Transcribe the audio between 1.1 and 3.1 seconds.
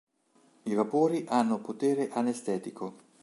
hanno potere anestetico.